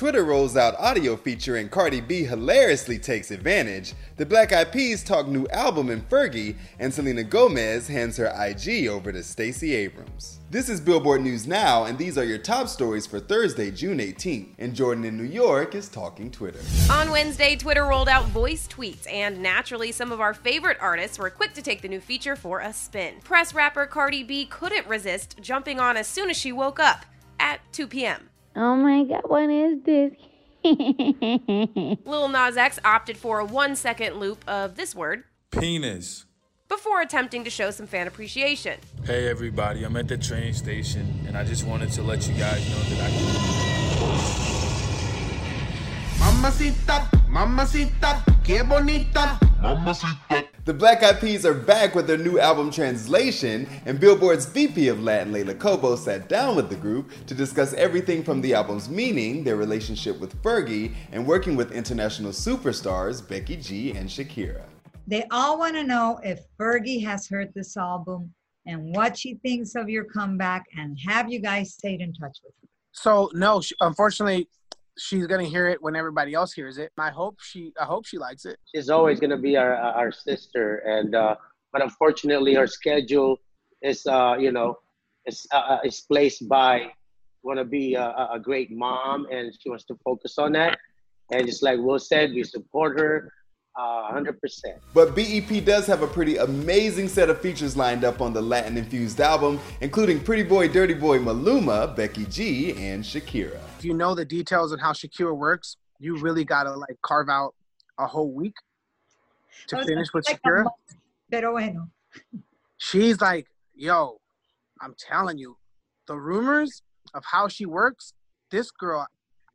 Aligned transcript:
Twitter 0.00 0.24
rolls 0.24 0.56
out 0.56 0.74
audio 0.78 1.14
feature 1.14 1.56
and 1.56 1.70
Cardi 1.70 2.00
B 2.00 2.24
hilariously 2.24 2.98
takes 2.98 3.30
advantage. 3.30 3.92
The 4.16 4.24
Black 4.24 4.50
Eyed 4.50 4.72
Peas 4.72 5.04
talk 5.04 5.28
new 5.28 5.46
album 5.48 5.90
in 5.90 6.00
Fergie, 6.00 6.56
and 6.78 6.92
Selena 6.92 7.22
Gomez 7.22 7.86
hands 7.86 8.16
her 8.16 8.32
IG 8.34 8.86
over 8.86 9.12
to 9.12 9.22
Stacey 9.22 9.74
Abrams. 9.74 10.40
This 10.48 10.70
is 10.70 10.80
Billboard 10.80 11.20
News 11.20 11.46
Now, 11.46 11.84
and 11.84 11.98
these 11.98 12.16
are 12.16 12.24
your 12.24 12.38
top 12.38 12.68
stories 12.68 13.06
for 13.06 13.20
Thursday, 13.20 13.70
June 13.70 13.98
18th. 13.98 14.54
And 14.58 14.74
Jordan 14.74 15.04
in 15.04 15.18
New 15.18 15.24
York 15.24 15.74
is 15.74 15.90
talking 15.90 16.30
Twitter. 16.30 16.60
On 16.90 17.10
Wednesday, 17.10 17.54
Twitter 17.54 17.84
rolled 17.84 18.08
out 18.08 18.24
voice 18.28 18.66
tweets, 18.66 19.06
and 19.12 19.42
naturally, 19.42 19.92
some 19.92 20.12
of 20.12 20.20
our 20.22 20.32
favorite 20.32 20.78
artists 20.80 21.18
were 21.18 21.28
quick 21.28 21.52
to 21.52 21.60
take 21.60 21.82
the 21.82 21.88
new 21.88 22.00
feature 22.00 22.36
for 22.36 22.60
a 22.60 22.72
spin. 22.72 23.16
Press 23.22 23.52
rapper 23.52 23.84
Cardi 23.84 24.22
B 24.22 24.46
couldn't 24.46 24.86
resist 24.86 25.36
jumping 25.42 25.78
on 25.78 25.98
as 25.98 26.06
soon 26.06 26.30
as 26.30 26.38
she 26.38 26.52
woke 26.52 26.80
up 26.80 27.04
at 27.38 27.60
2 27.74 27.86
p.m. 27.86 28.30
Oh 28.56 28.76
my 28.76 29.04
god, 29.04 29.22
what 29.26 29.48
is 29.50 29.82
this? 29.84 30.12
Lil 32.04 32.28
Nas 32.28 32.56
X 32.56 32.78
opted 32.84 33.16
for 33.16 33.38
a 33.40 33.44
one 33.44 33.76
second 33.76 34.16
loop 34.16 34.44
of 34.48 34.76
this 34.76 34.94
word 34.94 35.24
Penis. 35.50 36.26
before 36.68 37.00
attempting 37.00 37.44
to 37.44 37.50
show 37.50 37.70
some 37.70 37.86
fan 37.86 38.06
appreciation. 38.06 38.78
Hey 39.04 39.28
everybody, 39.28 39.84
I'm 39.84 39.96
at 39.96 40.08
the 40.08 40.18
train 40.18 40.52
station 40.52 41.24
and 41.26 41.36
I 41.36 41.44
just 41.44 41.64
wanted 41.64 41.90
to 41.92 42.02
let 42.02 42.28
you 42.28 42.34
guys 42.34 42.68
know 42.70 42.80
that 42.96 43.00
I 43.02 43.10
Mamacita, 46.18 47.08
mamacita, 47.30 48.22
que 48.42 48.62
bonita. 48.64 49.38
The 50.64 50.74
Black 50.74 51.02
Eyed 51.02 51.20
Peas 51.20 51.46
are 51.46 51.54
back 51.54 51.94
with 51.94 52.06
their 52.06 52.18
new 52.18 52.38
album 52.38 52.70
Translation, 52.70 53.68
and 53.86 54.00
Billboard's 54.00 54.46
VP 54.46 54.88
of 54.88 55.02
Latin, 55.02 55.32
Leila 55.32 55.54
Cobo, 55.54 55.96
sat 55.96 56.28
down 56.28 56.56
with 56.56 56.68
the 56.68 56.76
group 56.76 57.10
to 57.26 57.34
discuss 57.34 57.72
everything 57.74 58.22
from 58.22 58.40
the 58.40 58.54
album's 58.54 58.88
meaning, 58.88 59.44
their 59.44 59.56
relationship 59.56 60.18
with 60.18 60.40
Fergie, 60.42 60.94
and 61.12 61.26
working 61.26 61.56
with 61.56 61.72
international 61.72 62.32
superstars 62.32 63.26
Becky 63.26 63.56
G 63.56 63.92
and 63.92 64.08
Shakira. 64.08 64.62
They 65.06 65.24
all 65.30 65.58
want 65.58 65.74
to 65.76 65.84
know 65.84 66.18
if 66.22 66.40
Fergie 66.58 67.04
has 67.04 67.28
heard 67.28 67.52
this 67.54 67.76
album 67.76 68.32
and 68.66 68.94
what 68.94 69.16
she 69.18 69.34
thinks 69.34 69.74
of 69.74 69.88
your 69.88 70.04
comeback, 70.04 70.64
and 70.76 70.98
have 71.06 71.30
you 71.30 71.40
guys 71.40 71.74
stayed 71.74 72.00
in 72.00 72.12
touch 72.12 72.38
with 72.44 72.54
her? 72.62 72.68
So 72.92 73.30
no, 73.34 73.60
sh- 73.60 73.72
unfortunately, 73.80 74.48
she's 74.98 75.26
gonna 75.26 75.44
hear 75.44 75.68
it 75.68 75.82
when 75.82 75.96
everybody 75.96 76.34
else 76.34 76.52
hears 76.52 76.78
it. 76.78 76.92
I 76.98 77.10
hope 77.10 77.36
she, 77.40 77.72
I 77.80 77.84
hope 77.84 78.06
she 78.06 78.18
likes 78.18 78.44
it. 78.44 78.58
She's 78.74 78.90
always 78.90 79.20
gonna 79.20 79.38
be 79.38 79.56
our 79.56 79.74
our 79.74 80.12
sister, 80.12 80.76
and 80.78 81.14
uh, 81.14 81.36
but 81.72 81.82
unfortunately, 81.82 82.54
her 82.54 82.66
schedule 82.66 83.38
is 83.82 84.06
uh, 84.06 84.36
you 84.38 84.52
know 84.52 84.78
is 85.26 85.46
uh, 85.52 85.78
is 85.84 86.00
placed 86.00 86.48
by 86.48 86.92
want 87.42 87.58
to 87.58 87.64
be 87.64 87.94
a, 87.94 88.28
a 88.32 88.38
great 88.40 88.70
mom, 88.70 89.26
and 89.30 89.54
she 89.58 89.70
wants 89.70 89.84
to 89.84 89.96
focus 90.04 90.38
on 90.38 90.52
that. 90.52 90.78
And 91.32 91.46
just 91.46 91.62
like 91.62 91.78
Will 91.78 91.98
said, 91.98 92.32
we 92.32 92.42
support 92.44 92.98
her 92.98 93.32
uh, 93.80 94.12
100%. 94.12 94.34
But 94.92 95.14
BEP 95.14 95.64
does 95.64 95.86
have 95.86 96.02
a 96.02 96.06
pretty 96.06 96.36
amazing 96.36 97.08
set 97.08 97.30
of 97.30 97.40
features 97.40 97.76
lined 97.76 98.04
up 98.04 98.20
on 98.20 98.32
the 98.32 98.42
Latin 98.42 98.76
infused 98.76 99.20
album, 99.20 99.58
including 99.80 100.20
Pretty 100.20 100.42
Boy 100.42 100.68
Dirty 100.68 100.94
Boy 100.94 101.18
Maluma, 101.18 101.94
Becky 101.96 102.26
G, 102.26 102.72
and 102.72 103.02
Shakira. 103.02 103.58
If 103.78 103.84
you 103.84 103.94
know 103.94 104.14
the 104.14 104.24
details 104.24 104.72
of 104.72 104.80
how 104.80 104.92
Shakira 104.92 105.36
works, 105.36 105.76
you 105.98 106.16
really 106.16 106.44
gotta 106.44 106.72
like 106.72 106.96
carve 107.02 107.28
out 107.28 107.54
a 107.98 108.06
whole 108.06 108.32
week 108.32 108.54
to 109.68 109.84
finish 109.84 110.08
with 110.12 110.26
like 110.26 110.40
Shakira. 110.42 110.64
month, 110.64 110.74
Pero 111.30 111.52
bueno. 111.52 111.88
She's 112.78 113.20
like, 113.20 113.46
yo, 113.74 114.20
I'm 114.80 114.94
telling 114.98 115.38
you, 115.38 115.56
the 116.06 116.16
rumors 116.16 116.82
of 117.14 117.22
how 117.30 117.48
she 117.48 117.66
works, 117.66 118.14
this 118.50 118.70
girl, 118.70 119.06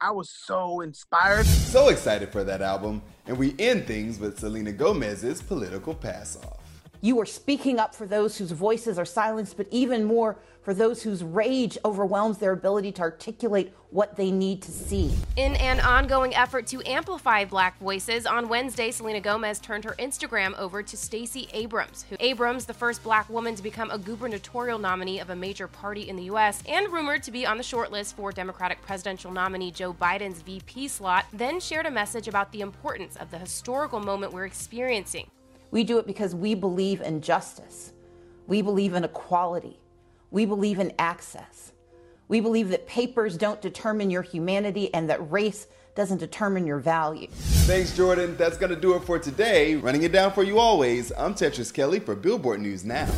I 0.06 0.12
was 0.12 0.30
so 0.30 0.82
inspired. 0.82 1.48
So 1.48 1.90
excited 1.90 2.32
for 2.32 2.44
that 2.44 2.62
album, 2.62 3.02
and 3.26 3.36
we 3.40 3.56
end 3.58 3.88
things 3.88 4.20
with 4.20 4.38
Selena 4.38 4.72
Gomez's 4.72 5.42
political 5.42 5.96
pass 5.96 6.38
off. 6.46 6.65
You 7.06 7.20
are 7.20 7.26
speaking 7.28 7.78
up 7.78 7.94
for 7.94 8.08
those 8.08 8.36
whose 8.36 8.50
voices 8.50 8.98
are 8.98 9.06
silenced, 9.06 9.58
but 9.58 9.68
even 9.70 10.06
more 10.06 10.40
for 10.64 10.74
those 10.74 11.04
whose 11.04 11.24
rage 11.24 11.78
overwhelms 11.86 12.40
their 12.40 12.52
ability 12.52 12.94
to 12.94 13.04
articulate 13.04 13.72
what 13.92 14.16
they 14.16 14.32
need 14.32 14.64
to 14.64 14.72
see. 14.72 15.14
In 15.36 15.54
an 15.58 15.82
ongoing 15.82 16.34
effort 16.34 16.66
to 16.66 16.82
amplify 16.84 17.46
black 17.46 17.78
voices, 17.78 18.26
on 18.26 18.50
Wednesday, 18.50 18.90
Selena 18.90 19.20
Gomez 19.20 19.60
turned 19.60 19.84
her 19.84 19.94
Instagram 20.00 20.58
over 20.58 20.82
to 20.82 20.98
Stacey 20.98 21.48
Abrams, 21.54 22.06
who 22.10 22.16
Abrams, 22.20 22.66
the 22.66 22.74
first 22.74 23.04
black 23.04 23.30
woman 23.30 23.54
to 23.54 23.62
become 23.62 23.92
a 23.92 24.00
gubernatorial 24.00 24.80
nominee 24.80 25.20
of 25.20 25.30
a 25.30 25.36
major 25.36 25.68
party 25.68 26.10
in 26.10 26.16
the 26.16 26.24
US 26.24 26.64
and 26.68 26.92
rumored 26.92 27.22
to 27.22 27.32
be 27.32 27.46
on 27.46 27.58
the 27.58 27.64
shortlist 27.64 28.16
for 28.16 28.32
Democratic 28.32 28.82
presidential 28.82 29.30
nominee 29.32 29.70
Joe 29.70 29.94
Biden's 29.94 30.42
VP 30.42 30.88
slot, 30.88 31.28
then 31.32 31.60
shared 31.60 31.86
a 31.86 31.92
message 31.92 32.28
about 32.28 32.52
the 32.52 32.62
importance 32.62 33.16
of 33.18 33.30
the 33.30 33.38
historical 33.38 34.00
moment 34.00 34.34
we're 34.34 34.48
experiencing. 34.48 35.30
We 35.72 35.84
do 35.84 35.98
it 35.98 36.08
because 36.08 36.36
we 36.36 36.56
believe 36.56 37.02
in 37.02 37.22
justice. 37.22 37.94
We 38.48 38.62
believe 38.62 38.94
in 38.94 39.04
equality. 39.04 39.80
We 40.32 40.46
believe 40.46 40.80
in 40.80 40.94
access. 41.00 41.72
We 42.28 42.40
believe 42.40 42.70
that 42.70 42.88
papers 42.88 43.38
don't 43.38 43.62
determine 43.62 44.10
your 44.10 44.22
humanity 44.22 44.94
and 44.94 45.10
that 45.10 45.32
race 45.32 45.68
doesn't 45.96 46.18
determine 46.18 46.68
your 46.68 46.80
value. 46.80 47.28
Thanks, 47.68 47.96
Jordan. 47.96 48.36
That's 48.38 48.58
going 48.58 48.72
to 48.72 48.80
do 48.80 48.96
it 48.96 49.04
for 49.04 49.18
today. 49.18 49.76
Running 49.76 50.04
it 50.04 50.12
down 50.12 50.34
for 50.34 50.44
you 50.44 50.60
always, 50.60 51.12
I'm 51.18 51.34
Tetris 51.34 51.74
Kelly 51.74 52.00
for 52.00 52.16
Billboard 52.16 52.60
News 52.60 52.84
Now. 52.84 53.10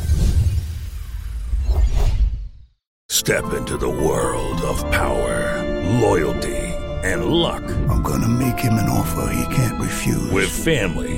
Step 3.08 3.52
into 3.52 3.76
the 3.76 3.88
world 3.88 4.60
of 4.62 4.78
power, 4.90 5.64
loyalty, 6.00 6.56
and 7.02 7.26
luck. 7.26 7.62
I'm 7.88 8.02
going 8.02 8.22
to 8.22 8.28
make 8.28 8.58
him 8.58 8.74
an 8.74 8.88
offer 8.88 9.32
he 9.34 9.54
can't 9.54 9.80
refuse. 9.80 10.30
With 10.30 10.48
family, 10.48 11.17